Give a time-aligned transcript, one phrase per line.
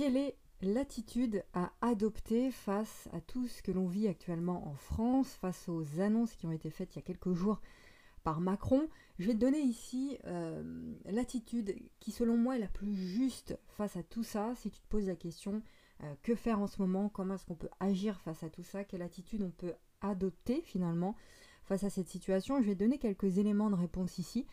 [0.00, 5.34] quelle est l'attitude à adopter face à tout ce que l'on vit actuellement en France,
[5.34, 7.60] face aux annonces qui ont été faites il y a quelques jours
[8.24, 8.88] par Macron?
[9.18, 13.94] Je vais te donner ici euh, l'attitude qui selon moi est la plus juste face
[13.96, 14.54] à tout ça.
[14.54, 15.60] Si tu te poses la question
[16.02, 18.84] euh, que faire en ce moment, comment est-ce qu'on peut agir face à tout ça,
[18.84, 21.14] quelle attitude on peut adopter finalement
[21.64, 24.46] face à cette situation, je vais te donner quelques éléments de réponse ici.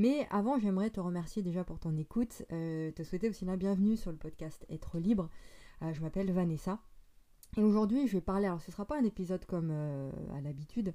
[0.00, 3.98] Mais avant, j'aimerais te remercier déjà pour ton écoute, euh, te souhaiter aussi la bienvenue
[3.98, 5.28] sur le podcast Être libre.
[5.82, 6.78] Euh, je m'appelle Vanessa.
[7.58, 10.40] Et aujourd'hui, je vais parler, alors ce ne sera pas un épisode comme euh, à
[10.40, 10.94] l'habitude,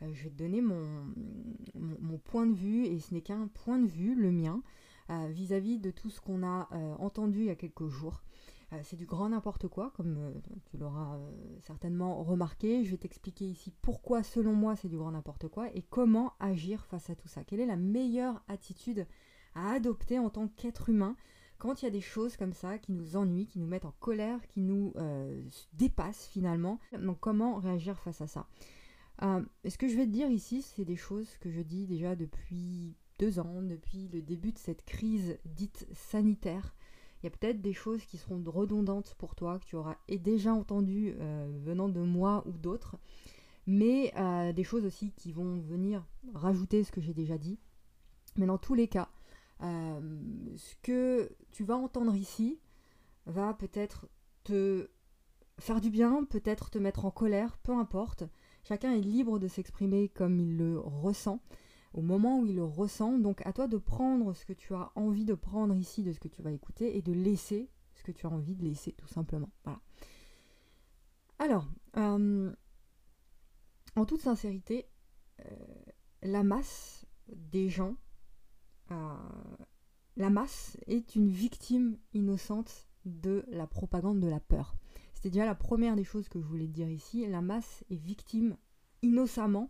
[0.00, 4.14] je vais te donner mon, point de vue, et ce n'est qu'un point de vue,
[4.14, 4.62] le mien,
[5.10, 6.66] vis-à-vis -vis de tout ce qu'on a
[6.98, 8.22] entendu il y a quelques jours.
[8.72, 10.32] Euh, c'est du grand n'importe quoi, comme euh,
[10.70, 11.30] tu l'auras euh,
[11.60, 12.84] certainement remarqué.
[12.84, 16.84] Je vais t'expliquer ici pourquoi, selon moi, c'est du grand n'importe quoi et comment agir
[16.86, 17.44] face à tout ça.
[17.44, 19.06] Quelle est la meilleure attitude
[19.54, 21.16] à adopter en tant qu'être humain
[21.58, 23.94] quand il y a des choses comme ça qui nous ennuient, qui nous mettent en
[24.00, 24.92] colère, qui nous
[25.72, 26.78] dépassent finalement?
[27.00, 28.46] Donc comment réagir face à ça?
[29.22, 32.94] Ce que je vais te dire ici, c'est des choses que je dis déjà depuis
[33.18, 36.74] deux ans, depuis le début de cette crise dite sanitaire.
[37.26, 40.54] Il y a peut-être des choses qui seront redondantes pour toi, que tu auras déjà
[40.54, 42.98] entendues euh, venant de moi ou d'autres,
[43.66, 47.58] mais euh, des choses aussi qui vont venir rajouter ce que j'ai déjà dit.
[48.36, 49.08] Mais dans tous les cas,
[49.60, 50.00] euh,
[50.54, 52.60] ce que tu vas entendre ici
[53.26, 54.06] va peut-être
[54.44, 54.88] te
[55.58, 58.22] faire du bien, peut-être te mettre en colère, peu importe.
[58.62, 61.40] Chacun est libre de s'exprimer comme il le ressent
[61.96, 63.18] au moment où il le ressent.
[63.18, 66.20] Donc à toi de prendre ce que tu as envie de prendre ici de ce
[66.20, 69.08] que tu vas écouter et de laisser ce que tu as envie de laisser tout
[69.08, 69.50] simplement.
[69.64, 69.80] Voilà.
[71.38, 72.52] Alors, euh,
[73.96, 74.86] en toute sincérité,
[75.40, 75.44] euh,
[76.22, 77.96] la masse des gens,
[78.90, 79.14] euh,
[80.16, 84.76] la masse est une victime innocente de la propagande de la peur.
[85.14, 87.26] C'était déjà la première des choses que je voulais dire ici.
[87.26, 88.56] La masse est victime
[89.02, 89.68] innocemment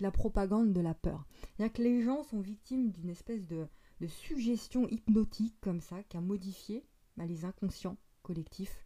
[0.00, 1.26] la propagande de la peur.
[1.56, 3.66] cest que les gens sont victimes d'une espèce de,
[4.06, 6.84] suggestion hypnotique comme ça qui a modifié
[7.16, 8.84] bah, les inconscients collectifs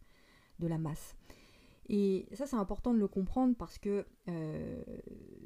[0.59, 1.17] de la masse.
[1.89, 4.83] Et ça, c'est important de le comprendre parce que euh,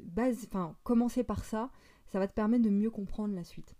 [0.04, 0.46] base,
[0.84, 1.72] commencer par ça,
[2.06, 3.74] ça va te permettre de mieux comprendre la suite.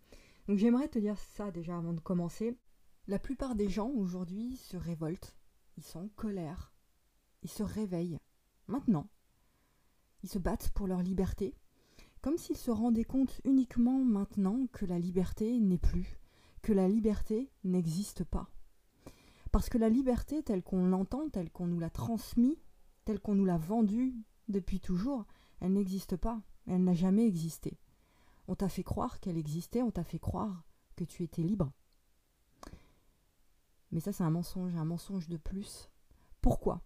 [0.48, 2.58] Donc j'aimerais te dire ça déjà avant de commencer.
[3.06, 5.36] La plupart des gens aujourd'hui se révoltent,
[5.76, 6.72] ils sont en colère,
[7.42, 8.18] ils se réveillent
[8.66, 9.08] maintenant.
[10.22, 11.54] Ils se battent pour leur liberté,
[12.24, 16.18] comme s'ils se rendaient compte uniquement maintenant que la liberté n'est plus,
[16.62, 18.48] que la liberté n'existe pas.
[19.52, 22.56] Parce que la liberté telle qu'on l'entend, telle qu'on nous l'a transmise,
[23.04, 24.14] telle qu'on nous l'a vendue
[24.48, 25.26] depuis toujours,
[25.60, 27.76] elle n'existe pas, elle n'a jamais existé.
[28.48, 30.64] On t'a fait croire qu'elle existait, on t'a fait croire
[30.96, 31.72] que tu étais libre.
[33.92, 35.90] Mais ça c'est un mensonge, un mensonge de plus.
[36.40, 36.80] Pourquoi?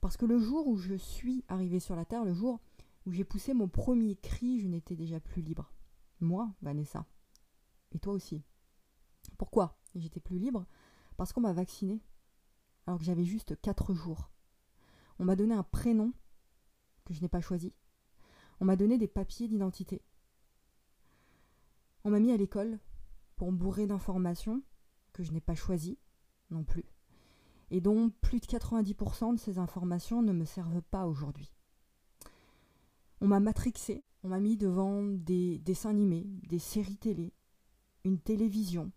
[0.00, 2.58] Parce que le jour où je suis arrivé sur la Terre, le jour
[3.06, 5.72] où j'ai poussé mon premier cri, je n'étais déjà plus libre.
[6.20, 7.06] Moi, Vanessa.
[7.92, 8.42] Et toi aussi.
[9.38, 10.66] Pourquoi j'étais plus libre?
[11.16, 12.02] Parce qu'on m'a vacciné,
[12.86, 14.30] alors que j'avais juste 4 jours.
[15.18, 16.12] On m'a donné un prénom
[17.04, 17.72] que je n'ai pas choisi.
[18.60, 20.02] On m'a donné des papiers d'identité.
[22.04, 22.78] On m'a mis à l'école
[23.36, 24.62] pour bourrer d'informations
[25.12, 25.98] que je n'ai pas choisies
[26.50, 26.84] non plus,
[27.70, 31.53] et dont plus de 90% de ces informations ne me servent pas aujourd'hui.
[33.20, 37.32] On m'a matrixé, on m'a mis devant des dessins animés, des séries télé,
[38.04, 38.92] une télévision.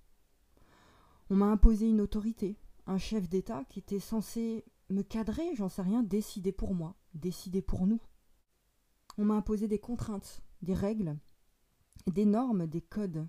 [1.29, 5.81] On m'a imposé une autorité, un chef d'État qui était censé me cadrer, j'en sais
[5.81, 8.01] rien, décider pour moi, décider pour nous.
[9.17, 11.17] On m'a imposé des contraintes, des règles,
[12.07, 13.27] des normes, des codes,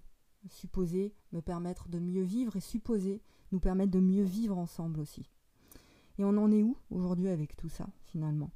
[0.51, 5.31] supposés me permettre de mieux vivre et supposés nous permettre de mieux vivre ensemble aussi.
[6.19, 8.51] Et on en est où aujourd'hui avec tout ça, finalement?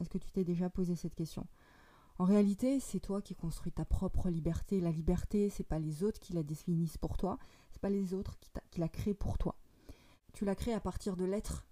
[0.00, 1.46] Est-ce que tu t'es déjà posé cette question?
[2.18, 4.80] En réalité, c'est toi qui construis ta propre liberté.
[4.80, 7.38] La liberté, c'est pas les autres qui la définissent pour toi,
[7.70, 9.56] c'est pas les autres qui, la créent pour toi.
[10.32, 11.64] Tu la crées à partir de l'être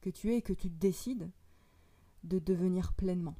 [0.00, 1.30] que tu es et que tu décides
[2.24, 3.34] de devenir pleinement.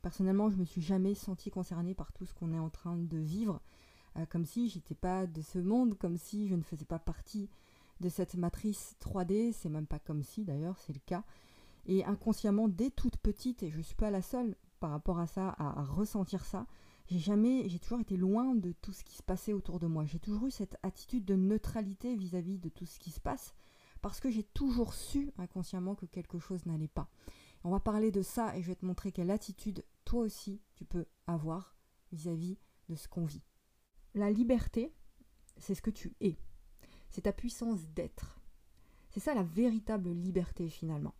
[0.00, 3.18] Personnellement, je me suis jamais sentie concernée par tout ce qu'on est en train de
[3.18, 3.60] vivre,
[4.16, 7.50] euh, comme si j'étais pas de ce monde, comme si je ne faisais pas partie
[7.98, 9.52] de cette matrice 3D.
[9.52, 11.24] C'est même pas comme si, d'ailleurs, c'est le cas.
[11.86, 15.26] Et inconsciemment, dès toute petite, et je ne suis pas la seule, par rapport à
[15.26, 16.66] ça, à, ressentir ça.
[17.06, 20.04] J'ai jamais, j'ai toujours été loin de tout ce qui se passait autour de moi.
[20.04, 23.54] J'ai toujours eu cette attitude de neutralité vis-à-vis de tout ce qui se passe,
[24.02, 27.08] parce que j'ai toujours su inconsciemment que quelque chose n'allait pas.
[27.64, 30.84] On va parler de ça et je vais te montrer quelle attitude toi aussi tu
[30.84, 31.76] peux avoir
[32.12, 32.58] vis-à-vis
[32.88, 33.42] de ce qu'on vit.
[34.14, 34.94] La liberté,
[35.56, 36.38] c'est ce que tu es.
[37.10, 38.40] C'est ta puissance d'être.
[39.10, 41.14] C'est ça la véritable liberté finalement.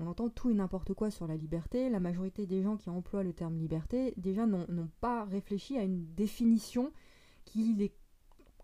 [0.00, 1.90] On entend tout et n'importe quoi sur la liberté.
[1.90, 6.06] La majorité des gens qui emploient le terme liberté déjà n'ont pas réfléchi à une
[6.14, 6.92] définition
[7.44, 7.92] qui les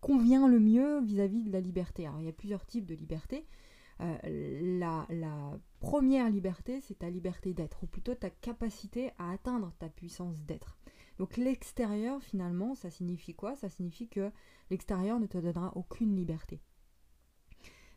[0.00, 2.06] convient le mieux vis-à-vis de la liberté.
[2.06, 3.46] Alors il y a plusieurs types de liberté.
[4.00, 9.72] Euh, la, la, première liberté, c'est ta liberté d'être, ou plutôt ta capacité à atteindre
[9.78, 10.76] ta puissance d'être.
[11.18, 13.54] Donc l'extérieur, finalement, ça signifie quoi?
[13.54, 14.30] Ça signifie que
[14.70, 16.60] l'extérieur ne te donnera aucune liberté.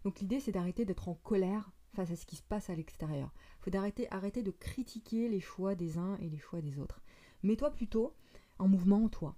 [0.03, 3.33] Donc l'idée, c'est d'arrêter d'être en colère face à ce qui se passe à l'extérieur.
[3.59, 7.01] Il faut arrêter, arrêter de critiquer les choix des uns et les choix des autres.
[7.41, 8.13] Mets-toi plutôt
[8.59, 9.35] en mouvement, toi.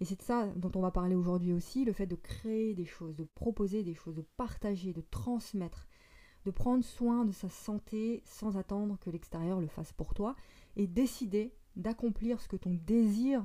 [0.00, 2.86] Et c'est de ça dont on va parler aujourd'hui aussi, le fait de créer des
[2.86, 5.88] choses, de proposer des choses, de partager, de transmettre,
[6.44, 10.36] de prendre soin de sa santé sans attendre que l'extérieur le fasse pour toi
[10.76, 13.44] et décider d'accomplir ce que ton désir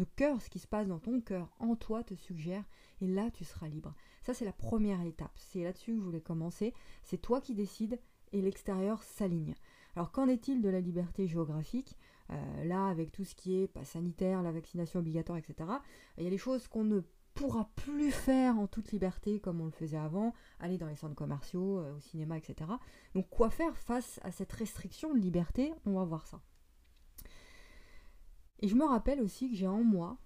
[0.00, 2.64] de cœur, ce qui se passe dans ton cœur, en toi, te suggère,
[3.02, 3.94] et là, tu seras libre.
[4.22, 5.32] Ça, c'est la première étape.
[5.36, 6.72] C'est là-dessus que je voulais commencer.
[7.02, 8.00] C'est toi qui décides
[8.32, 9.54] et l'extérieur s'aligne.
[9.96, 11.98] Alors, qu'en est-il de la liberté géographique?
[12.30, 15.68] Euh, Là, avec tout ce qui est pas sanitaire, la vaccination obligatoire, etc.,
[16.16, 17.00] il y a des choses qu'on ne
[17.34, 21.14] pourra plus faire en toute liberté comme on le faisait avant, aller dans les centres
[21.14, 22.70] commerciaux, euh, au cinéma, etc.
[23.14, 25.72] Donc, quoi faire face à cette restriction de liberté?
[25.84, 26.40] On va voir ça.
[28.60, 30.18] Et je me rappelle aussi que j'ai en moi,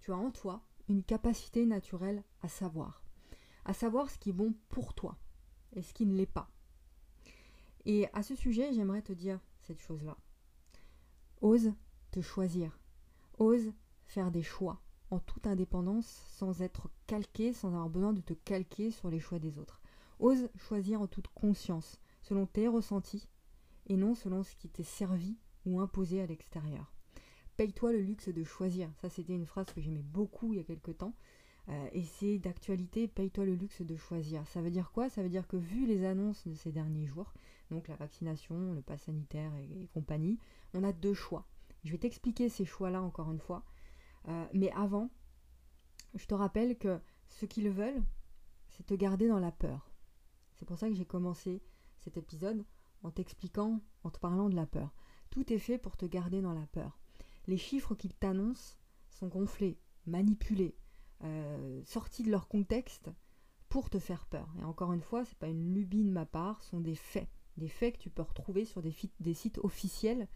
[0.00, 3.02] tu as en toi, une capacité naturelle à savoir.
[3.64, 5.16] À savoir ce qui est bon pour toi
[5.72, 6.50] et ce qui ne l'est pas.
[7.84, 10.16] Et à ce sujet, j'aimerais te dire cette chose-là.
[11.40, 11.72] Ose
[12.10, 12.78] te choisir.
[13.38, 13.72] Ose
[14.06, 18.90] faire des choix en toute indépendance sans être calqué, sans avoir besoin de te calquer
[18.90, 19.80] sur les choix des autres.
[20.18, 23.28] Ose choisir en toute conscience, selon tes ressentis
[23.86, 26.91] et non selon ce qui t'est servi ou imposé à l'extérieur
[27.56, 28.90] paye-toi le luxe de choisir.
[29.00, 31.14] Ça, c'était une phrase que j'aimais beaucoup il y a quelque temps.
[31.68, 34.46] Euh, et c'est d'actualité, paye-toi le luxe de choisir.
[34.48, 35.08] Ça veut dire quoi?
[35.08, 37.32] Ça veut dire que vu les annonces de ces derniers jours,
[37.70, 40.38] donc la vaccination, le pass sanitaire et, compagnie,
[40.74, 41.46] on a deux choix.
[41.84, 43.64] Je vais t'expliquer ces choix-là encore une fois.
[44.28, 45.10] Euh, mais avant,
[46.14, 48.02] je te rappelle que ce qu'ils veulent,
[48.68, 49.90] c'est te garder dans la peur.
[50.54, 51.62] C'est pour ça que j'ai commencé
[51.98, 52.64] cet épisode
[53.02, 54.92] en t'expliquant, en te parlant de la peur.
[55.30, 57.01] Tout est fait pour te garder dans la peur
[57.46, 58.76] les chiffres qu'ils t'annoncent
[59.10, 60.76] sont gonflés, manipulés,
[61.24, 63.10] euh, sortis de leur contexte
[63.68, 64.48] pour te faire peur.
[64.60, 67.28] Et encore une fois, c'est pas une lubie de ma part, ce sont des faits.
[67.56, 70.28] Des faits que tu peux retrouver sur des, des sites officiels.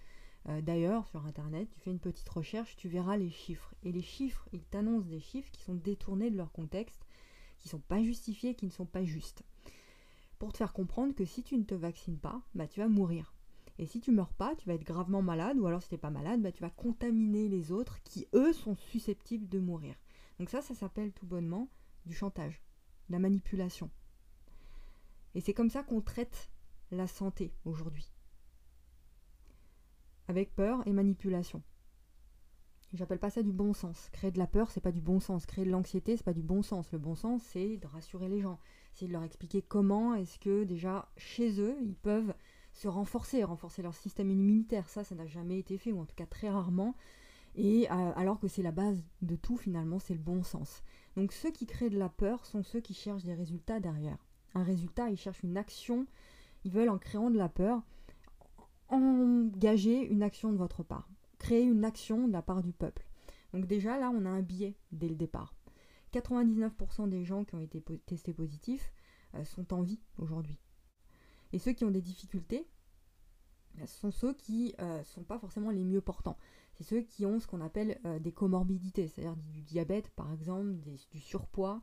[0.49, 3.75] Euh, d'ailleurs, sur Internet, tu fais une petite recherche, tu verras les chiffres.
[3.82, 7.05] Et les chiffres, ils t'annoncent des chiffres qui sont détournés de leur contexte,
[7.59, 9.43] qui ne sont pas justifiés, qui ne sont pas justes.
[10.38, 13.36] Pour te faire comprendre que si tu ne te vaccines pas, bah, tu vas mourir.
[13.78, 16.00] Et si tu meurs pas, tu vas être gravement malade, ou alors si tu n'es
[16.00, 19.94] pas malade, bah, tu vas contaminer les autres qui, eux, sont susceptibles de mourir.
[20.38, 21.69] Donc ça, ça s'appelle tout bonnement
[22.06, 22.62] du chantage,
[23.08, 23.90] de la manipulation.
[25.34, 26.50] Et c'est comme ça qu'on traite
[26.90, 28.11] la santé aujourd'hui.
[30.28, 31.62] Avec peur et manipulation.
[32.94, 34.08] J'appelle pas ça du bon sens.
[34.11, 35.44] Créer de la peur, c'est pas du bon sens.
[35.44, 36.90] Créer de l'anxiété, c'est pas du bon sens.
[36.93, 38.58] Le bon sens, c'est de rassurer les gens.
[38.94, 42.34] C'est de leur expliquer comment est-ce que déjà chez eux, ils peuvent
[42.76, 44.88] se renforcer, renforcer leur système immunitaire.
[44.88, 46.94] Ça, ça n'a jamais été fait, ou en tout cas très rarement.
[47.55, 50.82] Et euh, alors que c'est la base de tout, finalement, c'est le bon sens.
[51.17, 54.19] Donc ceux qui créent de la peur sont ceux qui cherchent des résultats derrière.
[54.55, 56.06] Un résultat, ils cherchent une action,
[56.64, 57.80] ils veulent en créant de la peur,
[58.88, 63.06] engager une action de votre part, créer une action de la part du peuple.
[63.54, 65.54] Donc déjà là, on a un biais dès le départ.
[66.12, 68.92] 99% des gens qui ont été testés positifs
[69.35, 70.59] euh, sont en vie aujourd'hui.
[71.56, 72.68] Et ceux qui ont des difficultés,
[73.76, 76.36] bah, ce sont ceux qui ne euh, sont pas forcément les mieux portants.
[76.75, 80.75] C'est ceux qui ont ce qu'on appelle euh, des comorbidités, c'est-à-dire du diabète par exemple,
[81.10, 81.80] du surpoids,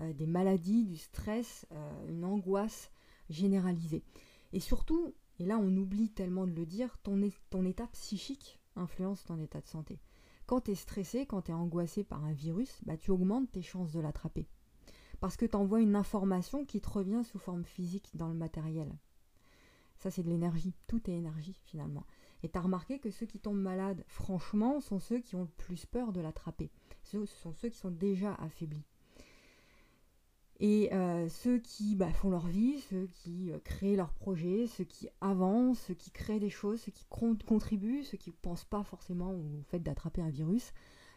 [0.00, 1.66] euh, des maladies, du stress,
[2.08, 2.90] une angoisse
[3.30, 4.02] généralisée.
[4.52, 7.22] Et surtout, et là on oublie tellement de le dire, ton,
[7.64, 10.00] état psychique influence ton état de santé.
[10.46, 13.62] Quand tu es stressé, quand tu es angoissé par un virus, bah, tu augmentes tes
[13.62, 14.48] chances de l'attraper
[15.20, 18.98] parce que tu envoies une information qui te revient sous forme physique dans le matériel.
[20.02, 20.74] Ça, c'est de l'énergie.
[20.88, 22.04] Tout est énergie, finalement.
[22.42, 25.46] Et tu as remarqué que ceux qui tombent malades, franchement, sont ceux qui ont le
[25.46, 26.72] plus peur de l'attraper.
[27.04, 28.82] Ce sont ceux qui sont déjà affaiblis.
[30.58, 34.82] Et euh, ceux qui bah, font leur vie, ceux qui euh, créent leurs projets, ceux
[34.82, 38.82] qui avancent, ceux qui créent des choses, ceux qui contribuent, ceux qui ne pensent pas
[38.82, 40.72] forcément au fait d'attraper un virus,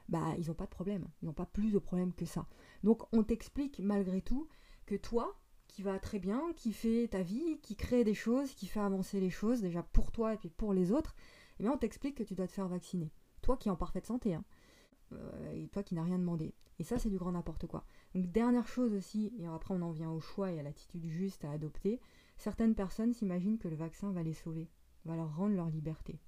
[0.10, 2.46] bah ils n'ont pas de problème, ils n'ont pas plus de problème que ça.
[2.84, 4.48] Donc on t'explique malgré tout
[4.86, 5.36] que toi,
[5.76, 9.20] qui va très bien, qui fait ta vie, qui crée des choses, qui fait avancer
[9.20, 11.18] les choses, déjà pour toi et puis pour les autres,
[11.60, 13.12] eh bien on t'explique que tu dois te faire vacciner.
[13.42, 14.46] Toi qui es en parfaite santé, hein,
[15.12, 16.54] euh, et toi qui n'as rien demandé.
[16.80, 17.84] Et ça c'est du grand n'importe quoi.
[18.14, 21.44] Donc dernière chose aussi, et après on en vient au choix et à l'attitude juste
[21.44, 22.00] à adopter,
[22.38, 24.70] certaines personnes s'imaginent que le vaccin va les sauver,
[25.04, 26.22] va leur rendre leur liberté,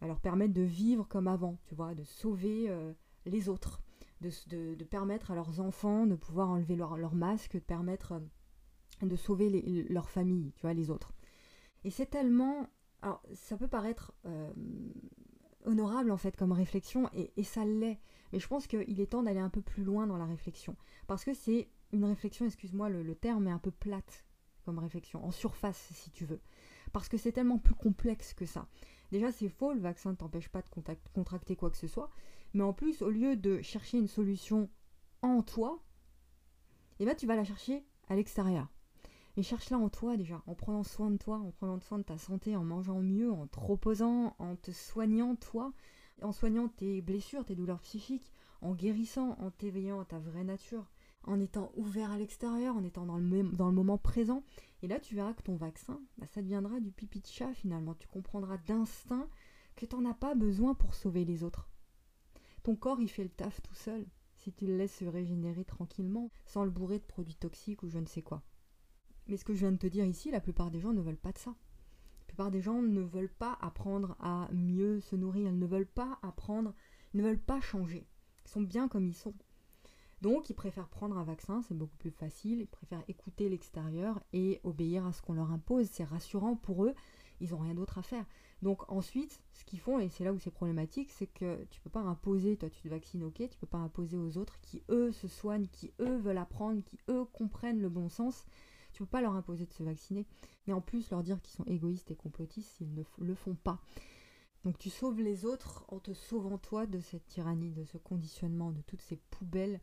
[0.00, 2.92] va leur permettre de vivre comme avant, tu vois, de sauver euh,
[3.24, 3.82] les autres,
[4.48, 9.86] de, permettre à leurs enfants de pouvoir enlever leur, masque, de permettre euh, de sauver
[9.88, 11.12] leur famille, tu vois, les autres.
[11.84, 12.68] Et c'est tellement...
[13.02, 14.50] Alors, ça peut paraître euh,
[15.64, 18.00] honorable, en fait, comme réflexion, et, ça l'est.
[18.32, 20.76] Mais je pense qu'il est temps d'aller un peu plus loin dans la réflexion.
[21.06, 24.24] Parce que c'est une réflexion, excuse-moi, le, terme est un peu plate
[24.64, 26.40] comme réflexion, en surface, si tu veux.
[26.92, 28.66] Parce que c'est tellement plus complexe que ça.
[29.12, 30.68] Déjà, c'est faux, le vaccin ne t'empêche pas de
[31.12, 32.10] contracter quoi que ce soit.
[32.54, 34.70] Mais en plus, au lieu de chercher une solution
[35.22, 35.82] en toi,
[37.00, 38.68] eh ben, tu vas la chercher à l'extérieur.
[39.36, 42.18] Et cherche-la en toi déjà, en prenant soin de toi, en prenant soin de ta
[42.18, 45.72] santé, en mangeant mieux, en te reposant, en te soignant toi,
[46.22, 48.30] en soignant tes blessures, tes douleurs psychiques,
[48.60, 50.88] en guérissant, en t'éveillant à ta vraie nature,
[51.24, 54.44] en étant ouvert à l'extérieur, en étant dans le, moment présent.
[54.82, 57.94] Et là, tu verras que ton vaccin, bah, ça deviendra du pipi de chat finalement.
[57.94, 59.28] Tu comprendras d'instinct
[59.74, 61.68] que tu n'en as pas besoin pour sauver les autres.
[62.64, 64.06] Ton corps, il fait le taf tout seul,
[64.38, 67.98] si tu le laisses se régénérer tranquillement, sans le bourrer de produits toxiques ou je
[67.98, 68.42] ne sais quoi.
[69.26, 71.18] Mais ce que je viens de te dire ici, la plupart des gens ne veulent
[71.18, 71.50] pas de ça.
[71.50, 75.86] La plupart des gens ne veulent pas apprendre à mieux se nourrir, ils ne veulent
[75.86, 76.74] pas apprendre,
[77.12, 78.08] ils ne veulent pas changer.
[78.46, 79.34] Ils sont bien comme ils sont.
[80.22, 84.58] Donc ils préfèrent prendre un vaccin, c'est beaucoup plus facile, ils préfèrent écouter l'extérieur et
[84.64, 86.94] obéir à ce qu'on leur impose, c'est rassurant pour eux,
[87.44, 88.24] ils n'ont rien d'autre à faire.
[88.62, 91.90] Donc ensuite, ce qu'ils font, et c'est là où c'est problématique, c'est que tu peux
[91.90, 95.12] pas imposer, toi tu te vaccines, ok, tu peux pas imposer aux autres qui eux
[95.12, 98.46] se soignent, qui eux veulent apprendre, qui eux comprennent le bon sens,
[98.92, 100.26] tu peux pas leur imposer de se vacciner,
[100.66, 103.80] mais en plus leur dire qu'ils sont égoïstes et complotistes s'ils ne le font pas.
[104.64, 108.72] Donc tu sauves les autres en te sauvant toi de cette tyrannie, de ce conditionnement,
[108.72, 109.80] de toutes ces poubelles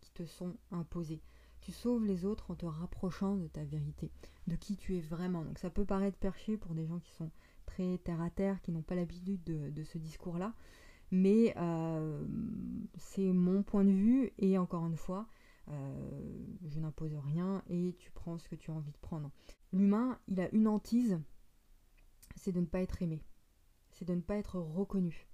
[0.00, 1.20] qui te sont imposées.
[1.62, 4.10] Tu sauves les autres en te rapprochant de ta vérité,
[4.48, 5.44] de qui tu es vraiment.
[5.44, 7.30] Donc ça peut paraître perché pour des gens qui sont
[7.66, 10.54] très terre à terre, qui n'ont pas l'habitude de, ce discours-là,
[11.12, 12.26] mais euh,
[12.96, 15.28] c'est mon point de vue et encore une fois,
[15.68, 19.30] euh, je n'impose rien et tu prends ce que tu as envie de prendre.
[19.72, 21.20] L'humain, il a une hantise,
[22.34, 23.22] c'est de ne pas être aimé,
[23.92, 25.28] c'est de ne pas être reconnu,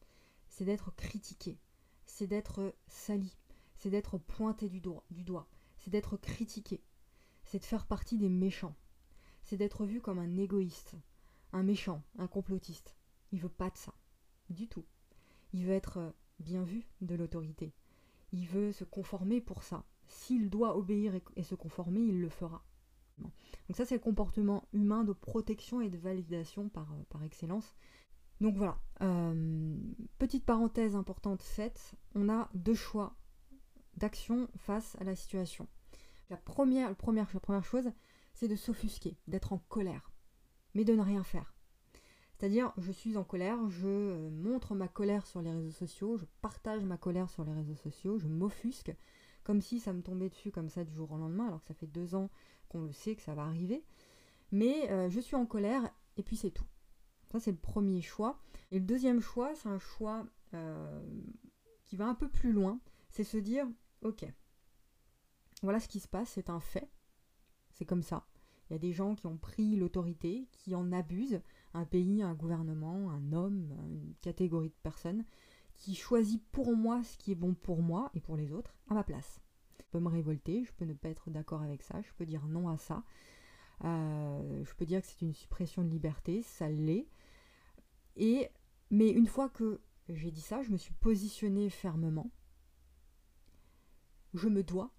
[0.47, 1.58] c'est d'être critiqué,
[2.04, 3.35] c'est d'être sali,
[3.76, 5.49] c'est d'être pointé du doigt, du doigt
[5.88, 6.83] c'est d'être critiqué,
[7.45, 8.76] c'est de faire partie des méchants,
[9.42, 10.97] c'est d'être vu comme un égoïste,
[11.54, 12.95] un méchant, un complotiste.
[13.33, 13.95] Il veut pas de ça,
[14.50, 14.85] du tout.
[15.54, 17.73] Il veut être bien vu de l'autorité.
[18.33, 22.62] Il veut se conformer pour ça, s'il doit obéir et, se conformer, il le fera.
[23.16, 23.33] Donc
[23.71, 27.75] ça, c'est le comportement humain de protection et de validation par, euh, par excellence.
[28.42, 29.75] Donc voilà, euh,
[30.18, 33.16] petite parenthèse importante faite, on a deux choix
[33.97, 35.66] d'action face à la situation.
[36.30, 36.94] La première,
[37.62, 37.90] chose,
[38.35, 40.12] c'est de s'offusquer, d'être en colère,
[40.75, 41.54] mais de ne rien faire.
[42.38, 46.25] C'est-à-dire, je suis en colère, je euh, montre ma colère sur les réseaux sociaux, je
[46.40, 48.94] partage ma colère sur les réseaux sociaux, je m'offusque,
[49.42, 51.75] comme si ça me tombait dessus comme ça du jour au lendemain, alors que ça
[51.75, 52.30] fait deux ans
[52.68, 53.82] qu'on le sait que ça va arriver.
[54.52, 56.66] Mais euh, je suis en colère et puis c'est tout.
[57.32, 58.38] Ça c'est le premier choix.
[58.70, 61.02] Et le deuxième choix, c'est un choix euh,
[61.87, 62.78] qui va un peu plus loin.
[63.11, 63.66] C'est se dire,
[64.02, 64.26] ok,
[65.62, 66.90] voilà ce qui se passe, c'est un fait.
[67.72, 68.26] C'est comme ça.
[68.68, 71.40] Il y a des gens qui ont pris l'autorité, qui en abusent.
[71.74, 75.24] Un pays, un gouvernement, un homme, une catégorie de personnes
[75.74, 78.94] qui choisit pour moi ce qui est bon pour moi et pour les autres à
[78.94, 79.40] ma place.
[79.80, 82.46] Je peux me révolter, je peux ne pas être d'accord avec ça, je peux dire
[82.46, 83.04] non à ça.
[83.84, 87.06] Euh, je peux dire que c'est une suppression de liberté, ça l'est.
[88.16, 88.48] Et
[88.90, 92.30] mais une fois que j'ai dit ça, je me suis positionnée fermement.
[94.34, 94.90] Je me dois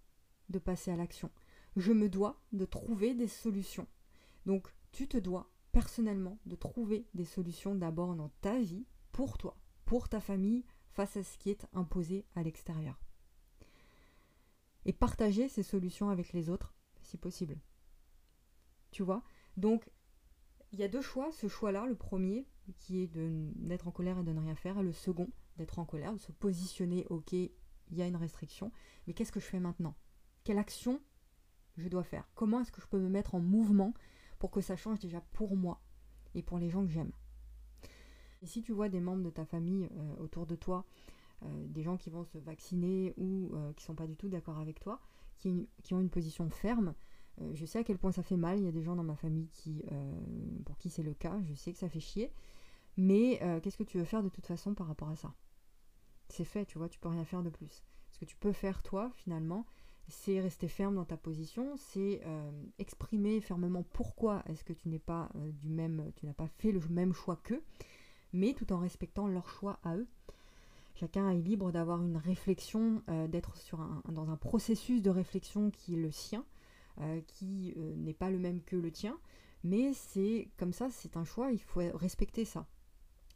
[0.50, 1.32] de passer à l'action.
[1.76, 3.88] Je me dois de trouver des solutions.
[4.46, 9.58] Donc tu te dois personnellement de trouver des solutions d'abord dans ta vie pour toi,
[9.86, 13.00] pour ta famille face à ce qui est imposé à l'extérieur.
[14.86, 17.60] Et partager ces solutions avec les autres, si possible.
[18.92, 19.24] Tu vois?
[19.58, 19.90] Donc,
[20.72, 21.32] il y a deux choix.
[21.32, 22.48] Ce choix-là, le premier,
[22.80, 25.86] qui est d'être en colère et de ne rien faire, et le second, d'être en
[25.86, 27.52] colère, de se positionner, ok, il
[27.92, 28.72] y a une restriction,
[29.06, 29.96] mais qu'est-ce que je fais maintenant?
[30.44, 31.02] Quelle action
[31.78, 32.30] je dois faire?
[32.36, 33.94] Comment est-ce que je peux me mettre en mouvement
[34.40, 35.82] pour que ça change déjà pour moi
[36.36, 37.12] et pour les gens que j'aime?
[38.42, 40.86] Et si tu vois des membres de ta famille euh, autour de toi,
[41.44, 44.60] euh, des gens qui vont se vacciner ou euh, qui sont pas du tout d'accord
[44.60, 45.00] avec toi,
[45.38, 46.94] qui, ont une position ferme,
[47.54, 48.60] je sais à quel point ça fait mal.
[48.60, 49.86] Il y a des gens dans ma famille qui,
[50.66, 51.40] pour qui c'est le cas.
[51.46, 52.34] Je sais que ça fait chier.
[52.98, 55.34] Mais qu'est-ce que tu veux faire de toute façon par rapport à ça?
[56.28, 57.86] C'est fait, tu vois, tu peux rien faire de plus.
[58.12, 59.66] Ce que tu peux faire toi finalement,
[60.10, 65.00] c'est rester ferme dans ta position, c'est euh, exprimer fermement pourquoi est-ce que tu n'es
[65.00, 67.64] pas euh, du même, tu n'as pas fait le même choix qu'eux,
[68.34, 70.08] mais tout en respectant leur choix à eux.
[70.96, 75.94] Chacun est libre d'avoir une réflexion, euh, d'être sur dans un processus de réflexion qui
[75.96, 76.46] est le sien,
[77.28, 79.18] qui n'est pas le même que le tien,
[79.64, 82.68] mais c'est comme ça, c'est un choix, il faut respecter ça.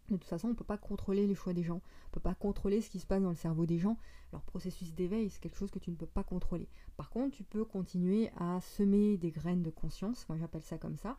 [0.10, 2.20] De toute façon, on ne peut pas contrôler les choix des gens, on ne peut
[2.20, 3.98] pas contrôler ce qui se passe dans le cerveau des gens.
[4.32, 6.68] Leur processus d'éveil, c'est quelque chose que tu ne peux pas contrôler.
[6.98, 10.98] Par contre, tu peux continuer à semer des graines de conscience, moi j'appelle ça comme
[10.98, 11.18] ça,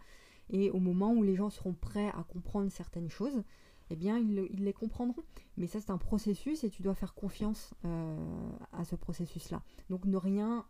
[0.50, 3.42] et au moment où les gens seront prêts à comprendre certaines choses,
[3.90, 5.22] eh bien, ils, les comprendront.
[5.56, 9.62] Mais ça, c'est un processus et tu dois faire confiance euh, à ce processus-là.
[9.90, 10.66] Donc, ne rien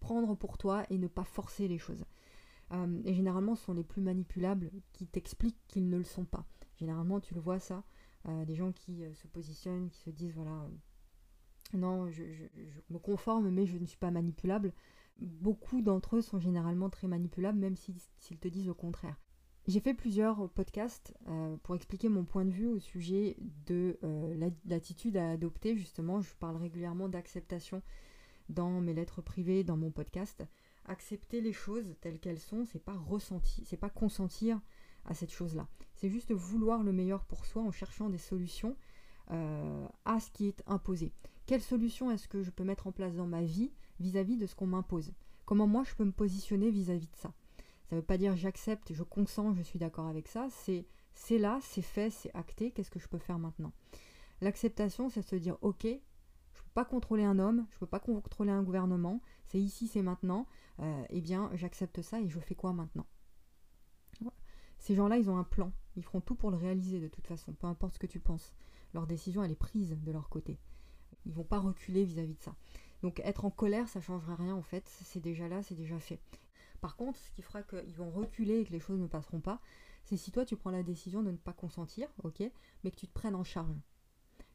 [0.00, 2.04] prendre pour toi et ne pas forcer les choses.
[2.72, 6.44] Euh, et généralement, ce sont les plus manipulables qui t'expliquent qu'ils ne le sont pas.
[6.76, 7.84] Généralement, tu le vois ça,
[8.28, 10.68] euh, des gens qui euh, se positionnent, qui se disent voilà,
[11.74, 12.22] non, je,
[12.90, 14.72] me conforme, mais je ne suis pas manipulable.
[15.18, 19.16] Beaucoup d'entre eux sont généralement très manipulables, même s'ils te disent le contraire.
[19.66, 21.16] J'ai fait plusieurs podcasts
[21.62, 23.98] pour expliquer mon point de vue au sujet de
[24.66, 25.74] l'attitude à adopter.
[25.74, 27.82] Justement, je parle régulièrement d'acceptation
[28.50, 30.46] dans mes lettres privées, dans mon podcast
[30.88, 34.60] accepter les choses telles qu'elles sont, c'est pas ressentir, c'est pas consentir
[35.06, 35.66] à cette chose-là.
[35.94, 38.76] C'est juste vouloir le meilleur pour soi en cherchant des solutions
[39.30, 41.12] euh, à ce qui est imposé.
[41.46, 44.54] Quelle solution est-ce que je peux mettre en place dans ma vie vis-à-vis de ce
[44.54, 45.12] qu'on m'impose?
[45.44, 47.32] Comment moi je peux me positionner vis-à-vis de ça?
[47.88, 50.48] Ça ne veut pas dire j'accepte, je consens, je suis d'accord avec ça.
[50.50, 52.72] C'est c'est là, c'est fait, c'est acté.
[52.72, 53.72] Qu'est-ce que je peux faire maintenant?
[54.42, 58.50] L'acceptation, c'est se dire ok, je peux pas contrôler un homme, je peux pas contrôler
[58.50, 60.46] un gouvernement, c'est ici, c'est maintenant,
[60.80, 63.06] euh, eh bien j'accepte ça et je fais quoi maintenant?
[64.78, 67.52] Ces gens-là, ils ont un plan, ils feront tout pour le réaliser de toute façon,
[67.52, 68.54] peu importe ce que tu penses.
[68.94, 70.58] Leur décision, elle est prise de leur côté.
[71.24, 72.54] Ils vont pas reculer vis-à-vis de ça.
[73.02, 76.20] Donc être en colère, ça changera rien en fait, c'est déjà là, c'est déjà fait.
[76.80, 79.60] Par contre, ce qui fera qu'ils vont reculer et que les choses ne passeront pas,
[80.04, 82.42] c'est si toi tu prends la décision de ne pas consentir, ok,
[82.84, 83.76] mais que tu te prennes en charge,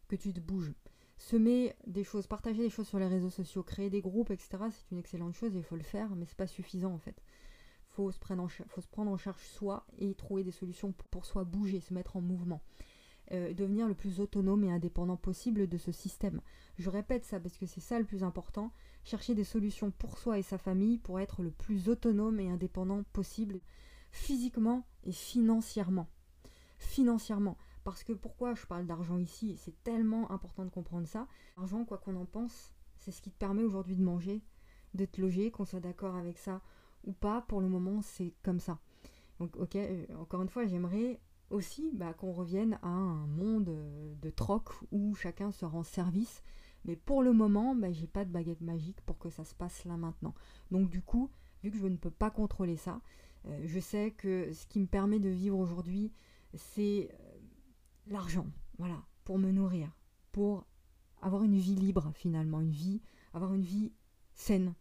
[0.08, 0.74] que tu te bouges
[1.22, 4.58] semer des choses, partager des choses sur les réseaux sociaux, créer des groupes, etc.
[4.72, 7.22] C'est une excellente chose et il faut le faire, mais c'est pas suffisant en fait.
[7.94, 11.26] Faut se, prendre en faut se prendre en charge soi et trouver des solutions pour,
[11.26, 12.62] soi, bouger, se mettre en mouvement.
[13.32, 16.42] Euh, devenir le plus autonome et indépendant possible de ce système.
[16.78, 18.72] Je répète ça parce que c'est ça le plus important.
[19.04, 23.04] Chercher des solutions pour soi et sa famille pour être le plus autonome et indépendant
[23.14, 23.60] possible
[24.12, 26.10] physiquement et financièrement.
[26.78, 27.58] Financièrement.
[27.84, 31.28] Parce que pourquoi je parle d'argent ici C'est tellement important de comprendre ça.
[31.58, 34.44] L'argent, quoi qu'on en pense, c'est ce qui te permet aujourd'hui de manger,
[34.94, 36.62] de te loger, qu'on soit d'accord avec ça
[37.04, 37.42] ou pas.
[37.42, 38.80] Pour le moment, c'est comme ça.
[39.40, 44.14] Donc, ok, euh, encore une fois, j'aimerais aussi bah, qu'on revienne à un monde euh,
[44.22, 46.44] de troc où chacun se rend service.
[46.86, 49.86] Mais pour le moment, bah, j'ai pas de baguette magique pour que ça se passe
[49.86, 50.34] là maintenant.
[50.72, 51.30] Donc du coup,
[51.64, 53.02] vu que je ne peux pas contrôler ça,
[53.46, 56.12] euh, je sais que ce qui me permet de vivre aujourd'hui,
[56.54, 57.10] c'est
[58.08, 59.92] l'argent, voilà, pour me nourrir,
[60.32, 60.66] pour
[61.22, 63.02] avoir une vie libre finalement, une vie,
[63.34, 63.92] avoir une vie
[64.34, 64.74] saine.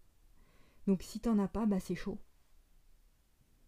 [0.86, 2.18] Donc si t'en as pas, bah c'est chaud.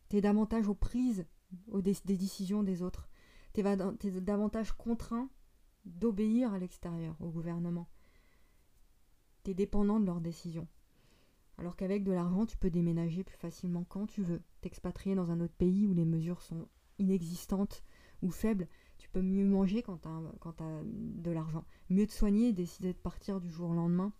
[0.08, 1.26] T'es davantage aux prises
[1.72, 3.08] des, décisions des autres.
[3.52, 5.28] T'es, es davantage contraint
[5.84, 7.88] d'obéir à l'extérieur, au gouvernement.
[9.42, 10.68] T'es dépendant de leurs décisions.
[11.58, 15.40] Alors qu'avec de l'argent, tu peux déménager plus facilement quand tu veux, t'expatrier dans un
[15.40, 17.82] autre pays où les mesures sont inexistantes
[18.22, 22.92] ou faibles, tu peux mieux manger quand tu as, de l'argent, mieux te soigner, décider
[22.92, 24.12] de partir du jour au lendemain,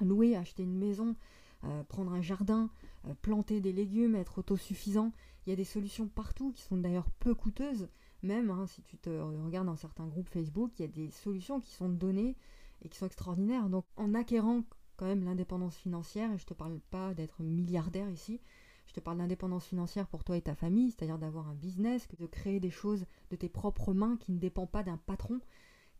[0.00, 1.16] louer, acheter une maison,
[1.64, 2.70] euh, prendre un jardin,
[3.06, 5.12] euh, planter des légumes, être autosuffisant.
[5.46, 7.88] Il y a des solutions partout qui sont d'ailleurs peu coûteuses.
[8.22, 11.60] Même hein, si tu te regardes dans certains groupes Facebook, il y a des solutions
[11.60, 12.36] qui sont données
[12.82, 13.68] et qui sont extraordinaires.
[13.68, 14.62] Donc en acquérant
[14.96, 18.40] quand même l'indépendance financière, et je ne te parle pas d'être milliardaire ici,
[18.88, 22.26] je te parle d'indépendance financière pour toi et ta famille, c'est-à-dire d'avoir un business, de
[22.26, 25.40] créer des choses de tes propres mains qui ne dépend pas d'un patron,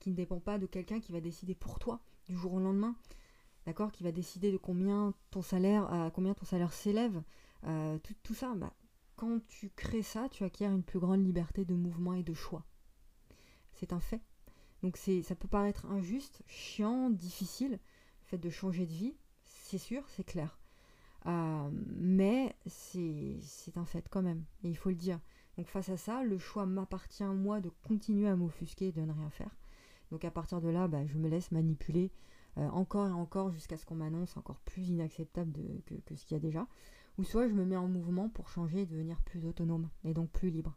[0.00, 2.96] qui ne dépend pas de quelqu'un qui va décider pour toi du jour au lendemain,
[3.68, 6.10] d'accord, qui va décider de combien ton salaire, à
[6.44, 7.22] salaire s'élève,
[7.64, 8.54] euh, tout, ça.
[8.54, 8.72] Bah,
[9.14, 12.64] quand tu crées ça, tu acquiers une plus grande liberté de mouvement et de choix.
[13.74, 14.22] C'est un fait.
[14.82, 17.78] Donc ça peut paraître injuste, chiant, difficile, le
[18.24, 20.58] fait de changer de vie, c'est sûr, c'est clair.
[21.26, 25.20] Euh, mais c'est un fait quand même, et il faut le dire.
[25.58, 29.12] Donc face à ça, le choix m'appartient moi de continuer à m'offusquer et de ne
[29.12, 29.54] rien faire.
[30.10, 32.37] Donc à partir de là, bah, je me laisse manipuler euh,
[32.72, 35.52] encore et encore jusqu'à ce qu'on m'annonce encore plus inacceptable
[35.86, 36.66] que, ce qu'il y a déjà.
[37.18, 40.30] Ou soit je me mets en mouvement pour changer et devenir plus autonome, et donc
[40.30, 40.76] plus libre.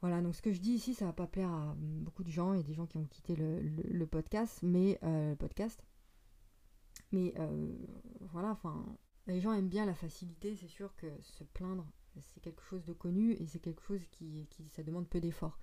[0.00, 2.54] Voilà, donc ce que je dis ici, ça va pas plaire à beaucoup de gens,
[2.54, 5.84] et des gens qui ont quitté le, podcast, mais euh, le podcast,
[7.12, 7.34] Mais
[8.32, 8.84] voilà, enfin,
[9.28, 11.86] les gens aiment bien la facilité, c'est sûr que se plaindre,
[12.20, 15.58] c'est quelque chose de connu et c'est quelque chose qui, qui ça demande peu d'efforts.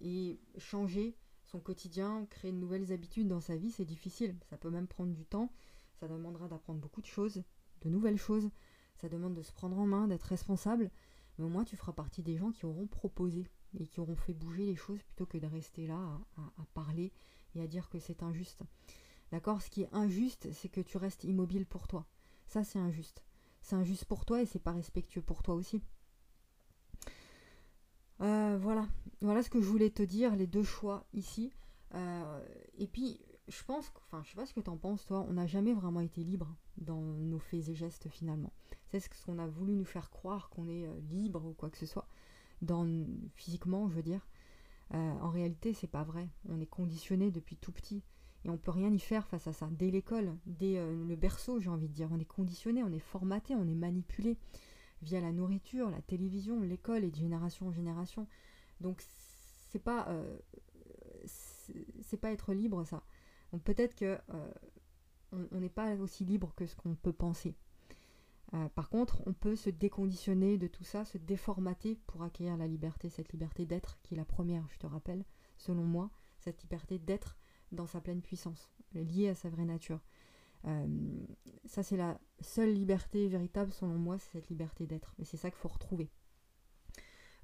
[0.00, 1.16] et changer
[1.48, 4.36] son quotidien, créer de nouvelles habitudes dans sa vie, c'est difficile.
[4.50, 5.50] Ça peut même prendre du temps.
[5.98, 7.42] Ça demandera d'apprendre beaucoup de choses,
[7.80, 8.50] de nouvelles choses.
[8.96, 10.90] Ça demande de se prendre en main, d'être responsable.
[11.38, 13.46] Mais au moins, tu feras partie des gens qui auront proposé
[13.78, 17.12] et qui auront fait bouger les choses plutôt que de rester là à, parler
[17.54, 18.62] et à dire que c'est injuste.
[19.32, 19.62] D'accord?
[19.62, 22.06] Ce qui est injuste, c'est que tu restes immobile pour toi.
[22.46, 23.24] Ça, c'est injuste.
[23.62, 25.82] C'est injuste pour toi et c'est pas respectueux pour toi aussi.
[28.20, 28.86] Euh, voilà.
[29.20, 31.52] Voilà ce que je voulais te dire, les deux choix ici.
[31.94, 32.44] Euh,
[32.76, 35.34] et puis, je pense, enfin, je sais pas ce que tu en penses, toi, on
[35.34, 38.52] n'a jamais vraiment été libre dans nos faits et gestes finalement.
[38.90, 41.78] C'est ce qu'on a voulu nous faire croire qu'on est euh, libre ou quoi que
[41.78, 42.06] ce soit,
[42.62, 42.86] dans,
[43.34, 44.26] physiquement, je veux dire.
[44.92, 46.28] en réalité, c'est pas vrai.
[46.48, 48.02] On est conditionné depuis tout petit
[48.44, 49.68] et on peut rien y faire face à ça.
[49.72, 53.54] Dès l'école, dès le berceau, j'ai envie de dire, on est conditionné, on est formaté,
[53.54, 54.38] on est manipulé
[55.02, 58.26] via la nourriture, la télévision, l'école et de génération en génération.
[58.80, 59.02] Donc
[59.70, 60.38] c'est pas euh,
[62.02, 63.02] c'est pas être libre ça.
[63.52, 64.52] Donc peut-être que euh,
[65.52, 67.54] on n'est pas aussi libre que ce qu'on peut penser.
[68.54, 72.66] Euh, par contre, on peut se déconditionner de tout ça, se déformater pour acquérir la
[72.66, 75.24] liberté, cette liberté d'être qui est la première, je te rappelle,
[75.58, 77.36] selon moi, cette liberté d'être
[77.72, 80.00] dans sa pleine puissance, liée à sa vraie nature.
[80.66, 80.86] Euh,
[81.64, 85.14] ça, c'est la seule liberté véritable, selon moi, c'est cette liberté d'être.
[85.18, 86.10] Et c'est ça qu'il faut retrouver.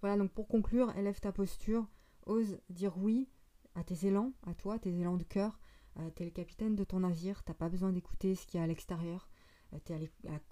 [0.00, 1.87] Voilà, donc pour conclure, élève ta posture,
[2.27, 3.29] ose dire oui
[3.74, 5.59] à tes élans, à toi, tes élans de cœur.
[6.00, 8.64] Euh, t'es le capitaine de ton navire, t'as pas besoin d'écouter ce qu'il y a
[8.64, 9.29] à l'extérieur.
[9.72, 10.11] Euh, t'es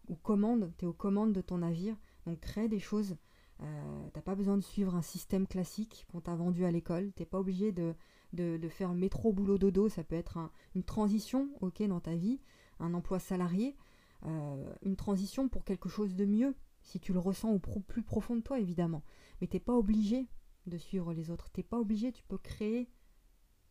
[0.09, 1.97] aux commandes, t'es aux commandes de ton navire,
[2.27, 3.17] donc crée des choses.
[3.63, 7.13] Euh, t'as pas besoin de suivre un système classique qu'on t'a vendu à l'école.
[7.13, 7.95] T'es pas obligé de,
[8.33, 9.89] de, faire métro boulot dodo.
[9.89, 10.39] Ça peut être
[10.75, 12.41] une transition, ok, dans ta vie,
[12.81, 13.77] un emploi salarié,
[14.25, 18.37] euh, une transition pour quelque chose de mieux, si tu le ressens au plus profond
[18.37, 19.03] de toi, évidemment.
[19.41, 20.27] Mais t'es pas obligé
[20.67, 21.51] de suivre les autres.
[21.51, 22.13] T'es pas obligé.
[22.13, 22.91] Tu peux créer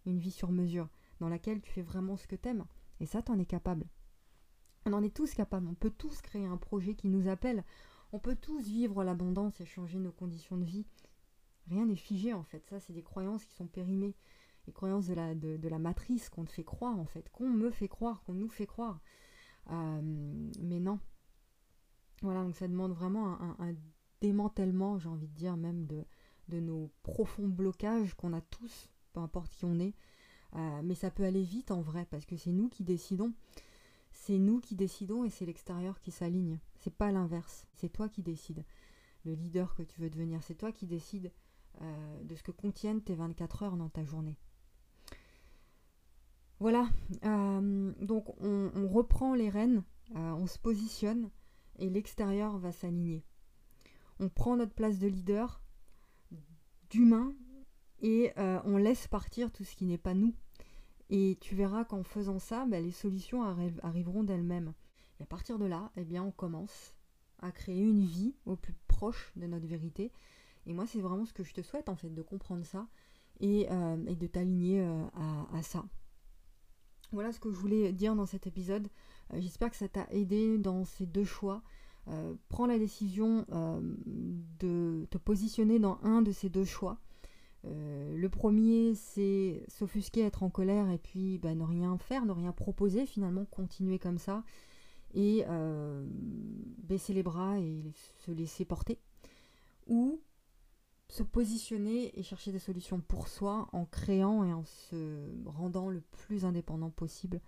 [0.06, 2.66] une vie sur mesure dans laquelle tu fais vraiment ce que t'aimes.
[3.00, 3.88] Et ça, t'en es capable.
[4.86, 5.68] On en est tous capables.
[5.68, 7.64] On peut tous créer un projet qui nous appelle.
[8.14, 10.86] On peut tous vivre l'abondance et changer nos conditions de vie.
[11.68, 12.66] Rien n'est figé en fait.
[12.70, 14.16] Ça, c'est des croyances qui sont périmées.
[14.68, 17.30] Les croyances de la, de, la matrice qu'on te fait croire en fait.
[17.30, 19.00] Qu'on me fait croire, qu'on nous fait croire.
[19.72, 20.02] Euh,
[20.60, 21.00] mais non.
[22.22, 23.74] Voilà, donc ça demande vraiment un,
[24.20, 26.06] démantèlement, j'ai envie de dire, même de,
[26.60, 29.96] nos profonds blocages qu'on a tous, peu importe qui on est.
[30.56, 33.34] Euh, mais ça peut aller vite en vrai, parce que c'est nous qui décidons
[34.22, 36.60] c'est nous qui décidons et c'est l'extérieur qui s'aligne.
[36.76, 37.66] C'est pas l'inverse.
[37.74, 38.64] C'est toi qui décides.
[39.26, 41.32] Le leader que tu veux devenir, c'est toi qui décides
[41.82, 44.38] euh, de ce que contiennent tes 24 heures dans ta journée.
[46.60, 46.88] Voilà.
[47.26, 49.84] Euh, donc on, reprend les rênes,
[50.16, 51.32] euh, on se positionne
[51.80, 53.24] et l'extérieur va s'aligner.
[54.20, 55.64] On prend notre place de leader,
[56.92, 57.34] d'humain,
[58.04, 60.36] et on laisse partir tout ce qui n'est pas nous.
[61.12, 63.44] Et tu verras qu'en faisant ça, bah, les solutions
[63.84, 64.74] arriveront d'elles-mêmes.
[65.20, 66.96] Et à partir de là, eh bien, on commence
[67.40, 70.12] à créer une vie au plus proche de notre vérité.
[70.66, 72.88] Et moi, c'est vraiment ce que je te souhaite, en fait, de comprendre ça
[73.42, 75.04] et, euh, de t'aligner euh,
[75.54, 75.84] à, ça.
[77.12, 78.88] Voilà ce que je voulais dire dans cet épisode.
[79.34, 81.62] Euh, j'espère que ça t'a aidé dans ces deux choix.
[82.48, 83.46] prends la décision
[84.60, 87.00] de te positionner dans un de ces deux choix.
[87.66, 92.32] Euh, le premier, c'est s'offusquer, être en colère et puis bah, ne rien faire, ne
[92.32, 94.44] rien proposer, finalement continuer comme ça
[95.14, 97.84] et euh, baisser les bras et
[98.26, 99.00] se laisser porter.
[99.88, 100.22] Ou
[101.10, 106.02] se positionner et chercher des solutions pour soi en créant et en se rendant le
[106.02, 107.42] plus indépendant possible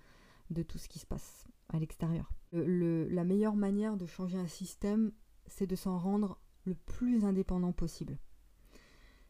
[0.49, 2.29] de tout ce qui se passe à l'extérieur.
[2.51, 5.13] la meilleure manière de changer un système,
[5.47, 8.17] c'est de s'en rendre le plus indépendant possible.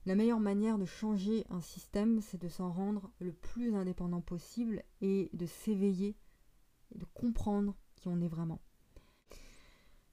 [0.05, 4.83] La meilleure manière de changer un système, c'est de s'en rendre le plus indépendant possible
[5.01, 6.17] et de s'éveiller,
[6.93, 8.59] et de comprendre qui on est vraiment.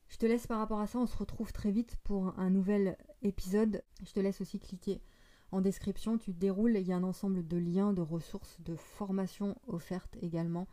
[0.08, 2.96] Je te laisse par rapport à ça, on se retrouve très vite pour un nouvel
[3.22, 3.82] épisode.
[4.04, 5.00] Je te laisse aussi cliquer
[5.52, 9.56] en description, tu déroules, il y a un ensemble de liens, de ressources, de formations
[9.66, 10.68] offertes également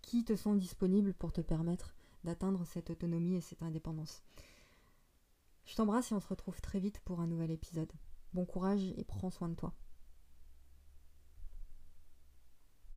[0.00, 4.22] qui te sont disponibles pour te permettre d'atteindre cette autonomie et cette indépendance.
[5.66, 7.92] Je t'embrasse et on se retrouve très vite pour un nouvel épisode.
[8.34, 9.72] Bon courage et prends soin de toi.